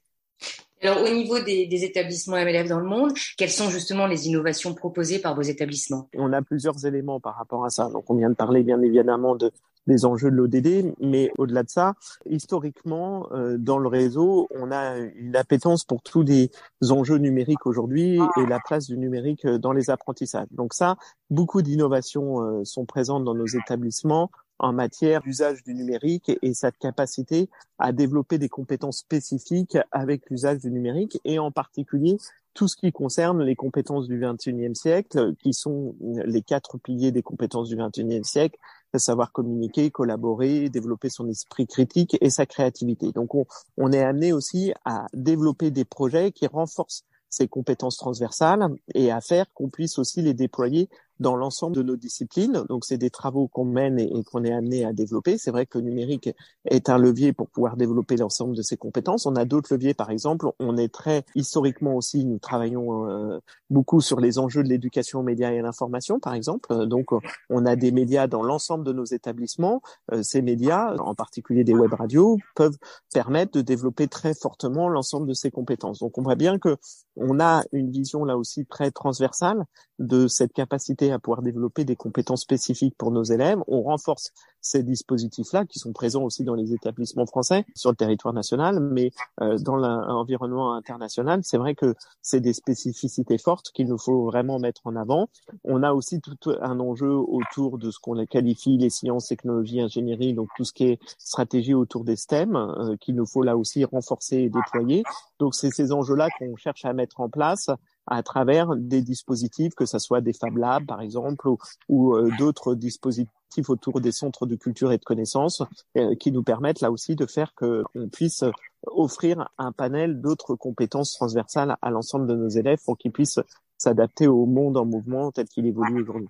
Alors, 0.80 1.02
au 1.02 1.09
niveau 1.09 1.40
des, 1.40 1.66
des, 1.66 1.85
établissements 1.85 2.37
MLF 2.37 2.68
dans 2.68 2.78
le 2.78 2.87
monde, 2.87 3.12
quelles 3.37 3.50
sont 3.50 3.68
justement 3.68 4.07
les 4.07 4.28
innovations 4.28 4.75
proposées 4.75 5.18
par 5.18 5.35
vos 5.35 5.42
établissements? 5.42 6.09
On 6.14 6.33
a 6.33 6.40
plusieurs 6.40 6.87
éléments 6.87 7.18
par 7.18 7.37
rapport 7.37 7.64
à 7.64 7.71
ça. 7.71 7.88
Donc, 7.88 8.09
on 8.09 8.14
vient 8.14 8.30
de 8.30 8.37
parler 8.37 8.62
bien 8.62 8.80
évidemment 8.80 9.35
de 9.35 9.50
des 9.88 10.04
enjeux 10.04 10.30
de 10.30 10.37
l'ODD, 10.37 10.95
mais 11.00 11.33
au-delà 11.38 11.64
de 11.64 11.71
ça, 11.71 11.95
historiquement, 12.26 13.26
euh, 13.33 13.57
dans 13.59 13.78
le 13.78 13.88
réseau, 13.88 14.47
on 14.50 14.71
a 14.71 14.99
une 14.99 15.35
appétence 15.35 15.85
pour 15.85 16.02
tous 16.02 16.23
les 16.23 16.50
enjeux 16.90 17.16
numériques 17.16 17.66
aujourd'hui 17.66 18.21
et 18.37 18.47
la 18.47 18.61
place 18.61 18.87
du 18.87 18.99
numérique 18.99 19.47
euh, 19.47 19.59
dans 19.59 19.73
les 19.73 19.90
apprentissages. 19.90 20.47
Donc 20.50 20.75
ça, 20.75 20.97
beaucoup 21.30 21.62
d'innovations 21.62 22.42
euh, 22.42 22.64
sont 22.64 22.85
présentes 22.85 23.25
dans 23.25 23.35
nos 23.35 23.47
établissements 23.47 24.30
en 24.59 24.73
matière 24.73 25.23
d'usage 25.23 25.62
du 25.62 25.75
numérique 25.75 26.33
et, 26.42 26.52
sa 26.52 26.71
capacité 26.71 27.49
à 27.78 27.92
développer 27.92 28.38
des 28.38 28.49
compétences 28.49 28.99
spécifiques 28.99 29.78
avec 29.90 30.28
l'usage 30.28 30.59
du 30.59 30.71
numérique 30.71 31.18
et 31.25 31.38
en 31.38 31.50
particulier 31.50 32.18
tout 32.54 32.66
ce 32.66 32.76
qui 32.76 32.90
concerne 32.90 33.45
les 33.45 33.54
compétences 33.54 34.09
du 34.09 34.21
21e 34.21 34.75
siècle, 34.75 35.35
qui 35.37 35.52
sont 35.52 35.95
les 36.00 36.42
quatre 36.42 36.76
piliers 36.76 37.12
des 37.12 37.23
compétences 37.23 37.68
du 37.68 37.76
21e 37.76 38.25
siècle, 38.25 38.59
savoir 38.97 39.33
communiquer, 39.33 39.90
collaborer, 39.90 40.71
développer 40.71 41.11
son 41.11 41.28
esprit 41.28 41.66
critique 41.66 42.16
et 42.23 42.30
sa 42.30 42.47
créativité. 42.47 43.12
Donc 43.12 43.35
on, 43.35 43.45
on 43.76 43.92
est 43.92 44.02
amené 44.02 44.33
aussi 44.33 44.73
à 44.87 45.07
développer 45.12 45.71
des 45.71 45.85
projets 45.85 46.33
qui 46.33 46.47
renforcent 46.47 47.04
ces 47.28 47.49
compétences 47.49 47.99
transversales 47.99 48.66
et 48.95 49.11
à 49.11 49.21
faire 49.21 49.47
qu'on 49.52 49.68
puisse 49.68 49.99
aussi 49.99 50.23
les 50.23 50.33
déployer 50.33 50.88
dans 51.21 51.37
l'ensemble 51.37 51.77
de 51.77 51.83
nos 51.83 51.97
disciplines. 51.97 52.65
Donc, 52.69 52.85
c'est 52.85 52.99
des 52.99 53.11
travaux 53.11 53.49
qu'on 53.49 53.65
mène 53.65 53.99
et, 53.99 54.23
qu'on 54.25 54.45
est 54.45 54.53
amené 54.53 54.85
à 54.85 54.93
développer. 54.93 55.39
C'est 55.39 55.51
vrai 55.51 55.67
que 55.67 55.79
le 55.79 55.85
numérique 55.85 56.31
est 56.65 56.89
un 56.89 56.99
levier 56.99 57.33
pour 57.33 57.49
pouvoir 57.49 57.77
développer 57.77 58.17
l'ensemble 58.17 58.57
de 58.57 58.63
ces 58.63 58.77
compétences. 58.77 59.27
On 59.27 59.37
a 59.37 59.45
d'autres 59.45 59.75
leviers, 59.75 59.95
par 59.95 60.11
exemple. 60.11 60.47
On 60.59 60.77
est 60.77 60.93
très 60.93 61.25
historiquement 61.35 61.95
aussi, 61.95 62.25
nous 62.25 62.39
travaillons 62.39 63.09
euh, 63.09 63.39
beaucoup 63.71 64.01
sur 64.01 64.21
les 64.21 64.39
enjeux 64.39 64.63
de 64.63 64.69
l'éducation 64.69 65.21
aux 65.21 65.25
médias 65.25 65.53
et 65.53 65.59
à 65.59 65.63
l'information, 65.63 66.21
par 66.21 66.35
exemple. 66.35 66.87
Donc, 66.87 67.09
on 67.51 67.67
a 67.67 67.77
des 67.77 67.93
médias 67.93 68.27
dans 68.27 68.43
l'ensemble 68.43 68.85
de 68.85 68.93
nos 68.93 69.05
établissements. 69.05 69.83
Euh, 70.13 70.23
ces 70.23 70.43
médias, 70.43 70.95
en 70.97 71.15
particulier 71.15 71.65
des 71.65 71.75
web 71.75 71.93
radios, 71.93 72.39
peuvent 72.55 72.77
permettre 73.13 73.53
de 73.53 73.61
développer 73.61 74.09
très 74.09 74.35
fortement 74.35 74.89
l'ensemble 74.89 75.27
de 75.27 75.35
ces 75.35 75.51
compétences. 75.51 76.01
Donc, 76.01 76.19
on 76.19 76.23
voit 76.23 76.37
bien 76.37 76.59
que 76.59 76.77
on 77.17 77.41
a 77.41 77.65
une 77.73 77.91
vision 77.91 78.25
là 78.25 78.37
aussi 78.37 78.65
très 78.67 78.91
transversale 78.91 79.65
de 79.99 80.29
cette 80.29 80.53
capacité 80.53 81.08
à 81.11 81.19
pouvoir 81.19 81.43
développer 81.43 81.85
des 81.85 81.97
compétences 81.97 82.43
spécifiques 82.43 82.95
pour 82.97 83.11
nos 83.11 83.25
élèves. 83.25 83.59
On 83.67 83.83
renforce 83.83 84.33
ces 84.61 84.83
dispositifs-là 84.83 85.65
qui 85.67 85.79
sont 85.79 85.93
présents 85.93 86.23
aussi 86.25 86.45
dans 86.45 86.55
les 86.55 86.73
établissements 86.73 87.27
français 87.27 87.65
sur 87.75 87.91
le 87.91 87.97
territoire 87.97 88.35
national, 88.35 88.81
mais 88.81 89.12
euh, 89.41 89.59
dans 89.59 89.77
l'environnement 89.77 90.75
international, 90.75 91.41
c'est 91.43 91.59
vrai 91.59 91.75
que 91.75 91.95
c'est 92.23 92.41
des 92.41 92.53
spécificités 92.53 93.38
fortes 93.38 93.71
qu'il 93.73 93.88
nous 93.88 93.99
faut 93.99 94.25
vraiment 94.25 94.59
mettre 94.59 94.83
en 94.85 94.97
avant. 94.97 95.29
On 95.65 95.83
a 95.83 95.93
aussi 95.93 96.21
tout 96.21 96.37
un 96.61 96.81
enjeu 96.81 97.12
autour 97.12 97.79
de 97.79 97.91
ce 97.91 97.99
qu'on 97.99 98.25
qualifie 98.27 98.77
les 98.79 98.91
sciences, 98.91 99.29
technologies, 99.29 99.81
ingénierie, 99.81 100.35
donc 100.35 100.49
tout 100.57 100.65
ce 100.65 100.73
qui 100.73 100.85
est 100.85 100.99
stratégie 101.19 101.75
autour 101.75 102.05
des 102.05 102.17
STEM, 102.17 102.57
euh, 102.57 102.97
qu'il 102.97 103.15
nous 103.15 103.27
faut 103.27 103.43
là 103.43 103.57
aussi 103.57 103.85
renforcer 103.85 104.37
et 104.37 104.50
déployer. 104.50 105.03
Donc 105.38 105.55
c'est 105.55 105.71
ces 105.71 105.93
enjeux-là 105.93 106.29
qu'on 106.38 106.57
cherche 106.57 106.85
à 106.85 106.93
mettre 106.93 107.21
en 107.21 107.29
place 107.29 107.71
à 108.11 108.23
travers 108.23 108.75
des 108.77 109.03
dispositifs, 109.03 109.75
que 109.75 109.87
ce 109.87 109.99
soit 109.99 110.21
des 110.21 110.33
Fab 110.33 110.57
Labs 110.57 110.87
par 110.87 111.00
exemple, 111.00 111.49
ou, 111.88 112.15
euh, 112.15 112.31
d'autres 112.38 112.75
dispositifs 112.75 113.29
autour 113.69 114.00
des 114.00 114.12
centres 114.12 114.47
de 114.47 114.57
culture 114.57 114.93
et 114.93 114.99
de 114.99 115.05
connaissances, 115.05 115.62
euh, 115.97 116.15
qui 116.17 116.33
nous 116.33 116.43
permettent 116.43 116.81
là 116.81 116.91
aussi 116.91 117.17
de 117.17 117.27
faire 117.27 117.55
qu'on 117.55 117.85
puisse 118.12 118.45
offrir 118.87 119.49
un 119.59 119.73
panel 119.73 120.21
d'autres 120.21 120.55
compétences 120.55 121.12
transversales 121.12 121.77
à 121.83 121.91
l'ensemble 121.91 122.27
de 122.27 122.35
nos 122.35 122.49
élèves 122.49 122.81
pour 122.85 122.99
qu'ils 122.99 123.12
puissent 123.12 123.41
s'adapter 123.77 124.27
au 124.27 124.47
monde 124.47 124.77
en 124.77 124.85
mouvement 124.85 125.31
tel 125.31 125.47
qu'il 125.47 125.67
évolue 125.67 126.03
aujourd'hui. 126.03 126.29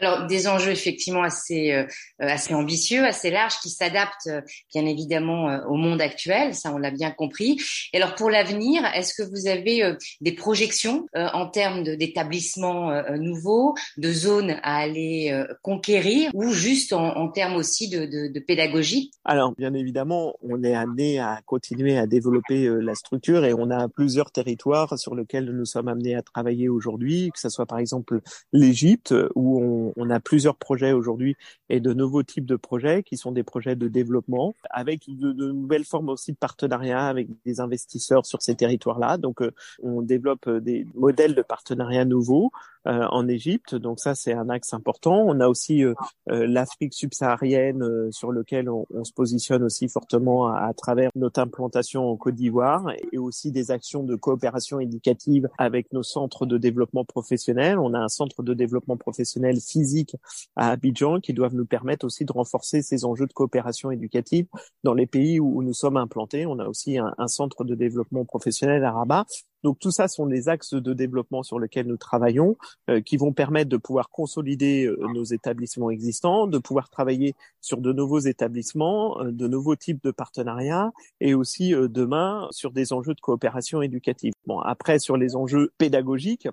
Alors 0.00 0.26
des 0.26 0.46
enjeux 0.46 0.72
effectivement 0.72 1.22
assez 1.22 1.72
euh, 1.72 2.28
assez 2.28 2.54
ambitieux, 2.54 3.04
assez 3.04 3.30
larges, 3.30 3.58
qui 3.62 3.70
s'adaptent 3.70 4.28
euh, 4.28 4.40
bien 4.72 4.86
évidemment 4.86 5.50
euh, 5.50 5.64
au 5.68 5.74
monde 5.74 6.00
actuel, 6.00 6.54
ça 6.54 6.72
on 6.72 6.78
l'a 6.78 6.90
bien 6.90 7.10
compris. 7.10 7.58
Et 7.92 7.98
alors 7.98 8.14
pour 8.14 8.30
l'avenir, 8.30 8.82
est-ce 8.94 9.14
que 9.14 9.22
vous 9.22 9.48
avez 9.48 9.96
des 10.20 10.32
projections 10.32 11.06
en 11.14 11.48
termes 11.48 11.82
d'établissements 11.82 13.02
nouveaux, 13.16 13.74
de 13.96 14.12
zones 14.12 14.56
à 14.62 14.78
aller 14.78 15.44
conquérir, 15.62 16.30
ou 16.34 16.52
juste 16.52 16.92
en, 16.92 17.28
termes 17.28 17.56
aussi 17.56 17.88
de, 17.88 18.38
pédagogie? 18.40 19.10
Alors 19.24 19.52
bien 19.56 19.74
évidemment, 19.74 20.34
on 20.42 20.62
est 20.62 20.74
amené 20.74 21.18
à 21.18 21.40
continuer 21.44 21.98
à 21.98 22.06
développer 22.06 22.68
la 22.80 22.94
structure 22.94 23.44
et 23.44 23.54
on 23.54 23.70
a 23.70 23.88
plusieurs 23.88 24.30
territoires 24.30 24.98
sur 24.98 25.14
lesquels 25.14 25.46
nous 25.46 25.64
sommes 25.64 25.88
amenés 25.88 26.14
à 26.14 26.22
travailler 26.22 26.68
aujourd'hui, 26.68 27.30
que 27.32 27.40
ce 27.40 27.48
soit 27.48 27.66
par 27.66 27.78
exemple 27.78 28.20
l'Égypte 28.52 29.14
où 29.34 29.55
on, 29.56 30.10
a 30.10 30.20
plusieurs 30.20 30.56
projets 30.56 30.92
aujourd'hui 30.92 31.36
et 31.68 31.80
de 31.80 31.92
nouveaux 31.92 32.22
types 32.22 32.46
de 32.46 32.56
projets 32.56 33.02
qui 33.02 33.16
sont 33.16 33.32
des 33.32 33.42
projets 33.42 33.76
de 33.76 33.88
développement 33.88 34.54
avec 34.70 35.02
de, 35.08 35.32
nouvelles 35.52 35.84
formes 35.84 36.08
aussi 36.08 36.32
de 36.32 36.36
partenariat 36.36 37.06
avec 37.06 37.28
des 37.44 37.60
investisseurs 37.60 38.26
sur 38.26 38.42
ces 38.42 38.54
territoires-là. 38.54 39.18
Donc, 39.18 39.42
euh, 39.42 39.50
on 39.82 40.02
développe 40.02 40.48
des 40.48 40.86
modèles 40.94 41.34
de 41.34 41.42
partenariat 41.42 42.04
nouveaux 42.04 42.52
en 42.86 43.28
Égypte. 43.28 43.74
Donc 43.74 44.00
ça, 44.00 44.14
c'est 44.14 44.32
un 44.32 44.48
axe 44.48 44.72
important. 44.72 45.24
On 45.26 45.40
a 45.40 45.48
aussi 45.48 45.82
l'Afrique 46.26 46.94
subsaharienne 46.94 48.10
sur 48.12 48.32
lequel 48.32 48.68
on, 48.70 48.86
se 49.02 49.12
positionne 49.12 49.62
aussi 49.62 49.88
fortement 49.88 50.48
à, 50.48 50.72
travers 50.74 51.10
notre 51.14 51.40
implantation 51.40 52.08
en 52.10 52.16
Côte 52.16 52.34
d'Ivoire 52.34 52.92
et 53.12 53.18
aussi 53.18 53.50
des 53.50 53.70
actions 53.70 54.02
de 54.02 54.14
coopération 54.14 54.80
éducative 54.80 55.48
avec 55.58 55.92
nos 55.92 56.02
centres 56.02 56.46
de 56.46 56.58
développement 56.58 57.04
professionnel. 57.04 57.78
On 57.78 57.94
a 57.94 57.98
un 57.98 58.08
centre 58.08 58.42
de 58.42 58.54
développement 58.54 58.96
professionnel 58.96 59.60
physiques 59.60 60.16
à 60.56 60.70
Abidjan 60.70 61.20
qui 61.20 61.32
doivent 61.32 61.54
nous 61.54 61.66
permettre 61.66 62.06
aussi 62.06 62.24
de 62.24 62.32
renforcer 62.32 62.82
ces 62.82 63.04
enjeux 63.04 63.26
de 63.26 63.32
coopération 63.32 63.90
éducative 63.90 64.46
dans 64.84 64.94
les 64.94 65.06
pays 65.06 65.40
où, 65.40 65.62
nous 65.62 65.74
sommes 65.74 65.96
implantés. 65.96 66.46
On 66.46 66.58
a 66.58 66.66
aussi 66.66 66.98
un, 66.98 67.28
centre 67.28 67.64
de 67.64 67.74
développement 67.74 68.24
professionnel 68.24 68.84
à 68.84 68.92
Rabat. 68.92 69.26
Donc 69.66 69.80
tout 69.80 69.90
ça 69.90 70.06
sont 70.06 70.26
des 70.26 70.48
axes 70.48 70.74
de 70.74 70.92
développement 70.92 71.42
sur 71.42 71.58
lesquels 71.58 71.88
nous 71.88 71.96
travaillons, 71.96 72.56
euh, 72.88 73.00
qui 73.00 73.16
vont 73.16 73.32
permettre 73.32 73.68
de 73.68 73.76
pouvoir 73.76 74.10
consolider 74.10 74.86
euh, 74.86 74.96
nos 75.12 75.24
établissements 75.24 75.90
existants, 75.90 76.46
de 76.46 76.58
pouvoir 76.58 76.88
travailler 76.88 77.34
sur 77.60 77.78
de 77.78 77.92
nouveaux 77.92 78.20
établissements, 78.20 79.20
euh, 79.20 79.32
de 79.32 79.48
nouveaux 79.48 79.74
types 79.74 80.00
de 80.04 80.12
partenariats, 80.12 80.92
et 81.20 81.34
aussi 81.34 81.72
demain 81.72 82.46
sur 82.52 82.70
des 82.70 82.92
enjeux 82.92 83.14
de 83.14 83.20
coopération 83.20 83.82
éducative. 83.82 84.34
Bon, 84.46 84.60
après 84.60 85.00
sur 85.00 85.16
les 85.16 85.34
enjeux 85.34 85.72
pédagogiques, 85.78 86.46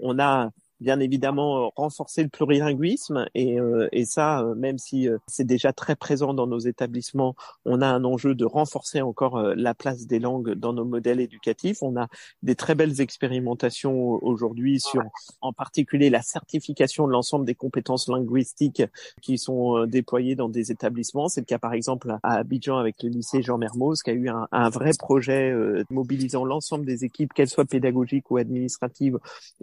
on 0.00 0.18
a 0.18 0.48
bien 0.80 1.00
évidemment 1.00 1.66
euh, 1.66 1.68
renforcer 1.76 2.22
le 2.22 2.28
plurilinguisme 2.28 3.26
et, 3.34 3.58
euh, 3.60 3.88
et 3.92 4.04
ça, 4.04 4.42
euh, 4.42 4.54
même 4.54 4.78
si 4.78 5.08
c'est 5.26 5.44
déjà 5.44 5.72
très 5.72 5.96
présent 5.96 6.34
dans 6.34 6.46
nos 6.46 6.58
établissements, 6.58 7.34
on 7.64 7.82
a 7.82 7.86
un 7.86 8.04
enjeu 8.04 8.34
de 8.34 8.44
renforcer 8.44 9.02
encore 9.02 9.40
la 9.40 9.74
place 9.74 10.06
des 10.06 10.18
langues 10.18 10.54
dans 10.54 10.72
nos 10.72 10.84
modèles 10.84 11.20
éducatifs. 11.20 11.82
On 11.82 11.96
a 11.96 12.08
des 12.42 12.54
très 12.54 12.74
belles 12.74 13.00
expérimentations 13.00 14.18
aujourd'hui 14.22 14.80
sur, 14.80 15.02
en 15.40 15.52
particulier, 15.52 16.10
la 16.10 16.22
certification 16.22 17.06
de 17.06 17.12
l'ensemble 17.12 17.44
des 17.44 17.54
compétences 17.54 18.08
linguistiques 18.08 18.82
qui 19.22 19.38
sont 19.38 19.84
déployées 19.86 20.34
dans 20.34 20.48
des 20.48 20.70
établissements. 20.70 21.28
C'est 21.28 21.40
le 21.40 21.46
cas 21.46 21.58
par 21.58 21.72
exemple 21.72 22.16
à 22.22 22.34
Abidjan 22.34 22.78
avec 22.78 23.02
le 23.02 23.10
lycée 23.10 23.42
Jean 23.42 23.58
Mermoz 23.58 24.02
qui 24.02 24.10
a 24.10 24.14
eu 24.14 24.28
un, 24.28 24.48
un 24.52 24.68
vrai 24.70 24.90
projet 24.98 25.54
mobilisant 25.90 26.44
l'ensemble 26.44 26.84
des 26.84 27.04
équipes, 27.04 27.32
qu'elles 27.32 27.48
soient 27.48 27.64
pédagogiques 27.64 28.30
ou 28.30 28.36
administratives, 28.36 29.18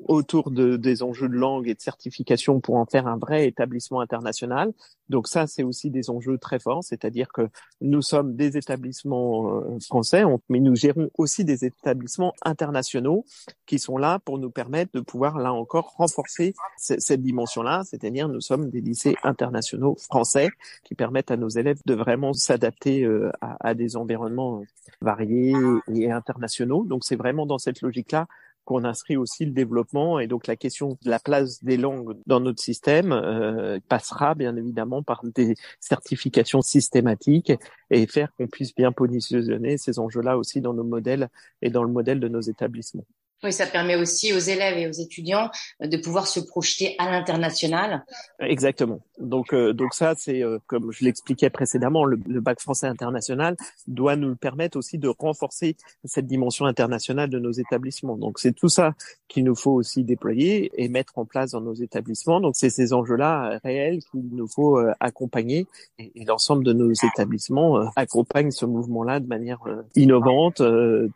autour 0.07 0.51
de, 0.51 0.77
des 0.77 1.03
enjeux 1.05 1.29
de 1.29 1.35
langue 1.35 1.67
et 1.67 1.75
de 1.75 1.81
certification 1.81 2.59
pour 2.59 2.75
en 2.75 2.85
faire 2.85 3.07
un 3.07 3.17
vrai 3.17 3.47
établissement 3.47 4.01
international. 4.01 4.74
Donc 5.09 5.27
ça, 5.27 5.47
c'est 5.47 5.63
aussi 5.63 5.89
des 5.89 6.09
enjeux 6.09 6.38
très 6.38 6.59
forts, 6.59 6.83
c'est-à-dire 6.83 7.31
que 7.31 7.47
nous 7.81 8.01
sommes 8.01 8.35
des 8.35 8.57
établissements 8.57 9.59
euh, 9.59 9.79
français, 9.79 10.24
mais 10.50 10.59
nous 10.59 10.75
gérons 10.75 11.09
aussi 11.17 11.45
des 11.45 11.65
établissements 11.65 12.33
internationaux 12.43 13.25
qui 13.65 13.79
sont 13.79 13.97
là 13.97 14.19
pour 14.19 14.39
nous 14.39 14.50
permettre 14.50 14.91
de 14.93 15.01
pouvoir, 15.01 15.38
là 15.38 15.53
encore, 15.53 15.93
renforcer 15.97 16.53
cette 16.77 17.21
dimension-là, 17.21 17.83
c'est-à-dire 17.85 18.27
nous 18.27 18.41
sommes 18.41 18.69
des 18.69 18.81
lycées 18.81 19.15
internationaux 19.24 19.95
français 20.00 20.50
qui 20.83 20.95
permettent 20.95 21.31
à 21.31 21.38
nos 21.38 21.50
élèves 21.50 21.81
de 21.85 21.93
vraiment 21.93 22.33
s'adapter 22.33 23.03
euh, 23.03 23.31
à, 23.41 23.69
à 23.69 23.74
des 23.74 23.95
environnements 23.95 24.63
variés 25.01 25.53
et 25.93 26.12
internationaux. 26.12 26.83
Donc 26.83 27.03
c'est 27.03 27.15
vraiment 27.15 27.45
dans 27.45 27.59
cette 27.59 27.81
logique-là 27.81 28.27
qu'on 28.65 28.84
inscrit 28.84 29.15
aussi 29.15 29.45
le 29.45 29.51
développement 29.51 30.19
et 30.19 30.27
donc 30.27 30.48
la 30.48 30.55
question 30.55 30.98
de 31.03 31.10
la 31.10 31.19
place 31.19 31.63
des 31.63 31.77
langues 31.77 32.17
dans 32.25 32.39
notre 32.39 32.62
système 32.62 33.12
euh, 33.12 33.79
passera 33.88 34.36
bien 34.36 34.55
évidemment 34.57 35.03
par 35.03 35.22
des 35.24 35.55
certifications 35.79 36.62
systématiques 36.62 37.53
et 37.91 38.07
faire 38.07 38.34
qu'on 38.36 38.48
puisse 38.48 38.75
bien 38.75 38.91
positionner 38.91 39.77
ces 39.77 40.00
enjeux-là 40.00 40.38
aussi 40.38 40.62
dans 40.62 40.74
nos 40.74 40.84
modèles 40.84 41.29
et 41.62 41.69
dans 41.69 41.84
le 41.84 41.91
modèle 41.91 42.19
de 42.19 42.27
nos 42.27 42.41
établissements. 42.41 43.05
Oui, 43.43 43.51
ça 43.51 43.67
permet 43.67 43.95
aussi 43.95 44.33
aux 44.33 44.39
élèves 44.39 44.77
et 44.77 44.87
aux 44.87 44.91
étudiants 44.91 45.49
de 45.79 45.97
pouvoir 45.97 46.25
se 46.25 46.39
projeter 46.39 46.95
à 46.97 47.11
l'international. 47.11 48.05
Exactement. 48.39 49.01
Donc, 49.19 49.53
euh, 49.53 49.73
donc 49.73 49.93
ça, 49.93 50.13
c'est 50.17 50.41
euh, 50.41 50.57
comme 50.67 50.91
je 50.91 51.03
l'expliquais 51.03 51.49
précédemment, 51.49 52.05
le, 52.05 52.17
bac 52.17 52.59
français 52.59 52.87
international 52.87 53.55
doit 53.87 54.15
nous 54.15 54.35
permettre 54.35 54.77
aussi 54.77 54.97
de 54.97 55.09
renforcer 55.09 55.75
cette 56.05 56.27
dimension 56.27 56.65
internationale 56.65 57.29
de 57.29 57.39
nos 57.39 57.51
établissements. 57.51 58.17
Donc, 58.17 58.39
c'est 58.39 58.53
tout 58.53 58.69
ça 58.69 58.93
qu'il 59.27 59.43
nous 59.43 59.55
faut 59.55 59.71
aussi 59.71 60.03
déployer 60.03 60.71
et 60.81 60.89
mettre 60.89 61.17
en 61.17 61.25
place 61.25 61.51
dans 61.51 61.61
nos 61.61 61.73
établissements. 61.73 62.39
Donc, 62.39 62.55
c'est 62.55 62.69
ces 62.69 62.93
enjeux-là 62.93 63.51
euh, 63.51 63.59
réels 63.63 63.99
qu'il 64.11 64.27
nous 64.31 64.47
faut 64.47 64.79
accompagner 64.99 65.67
et, 65.99 66.11
et 66.15 66.25
l'ensemble 66.25 66.63
de 66.63 66.73
nos 66.73 66.91
établissements 66.91 67.89
accompagnent 67.95 68.51
ce 68.51 68.65
mouvement-là 68.65 69.19
de 69.19 69.27
manière 69.27 69.59
innovante, 69.95 70.61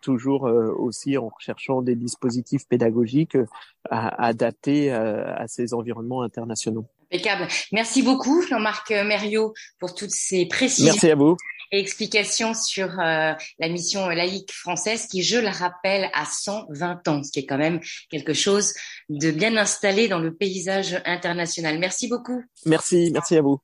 toujours 0.01 0.43
aussi 0.43 1.17
en 1.17 1.29
recherchant 1.29 1.81
des 1.81 1.95
dispositifs 2.09 2.67
pédagogiques 2.67 3.37
adaptés 3.89 4.91
à 4.91 5.45
ces 5.47 5.73
environnements 5.73 6.21
internationaux. 6.21 6.85
Impeccable. 7.11 7.47
Merci 7.71 8.03
beaucoup, 8.03 8.41
Jean-Marc 8.43 8.91
Mériot, 8.91 9.53
pour 9.79 9.95
toutes 9.95 10.11
ces 10.11 10.45
précisions. 10.45 10.93
Merci 10.93 11.09
à 11.09 11.15
vous. 11.15 11.35
Et 11.71 11.79
explications 11.79 12.53
sur 12.55 12.99
euh, 12.99 13.33
la 13.59 13.69
mission 13.69 14.09
laïque 14.09 14.51
française 14.51 15.05
qui, 15.05 15.21
je 15.21 15.37
le 15.37 15.49
rappelle, 15.49 16.09
a 16.13 16.25
120 16.25 17.07
ans, 17.07 17.23
ce 17.23 17.31
qui 17.31 17.39
est 17.39 17.45
quand 17.45 17.59
même 17.59 17.79
quelque 18.09 18.33
chose 18.33 18.73
de 19.09 19.29
bien 19.29 19.55
installé 19.55 20.07
dans 20.07 20.19
le 20.19 20.33
paysage 20.33 20.99
international. 21.05 21.77
Merci 21.77 22.07
beaucoup. 22.07 22.43
Merci, 22.65 23.11
merci 23.13 23.37
à 23.37 23.41
vous. 23.41 23.59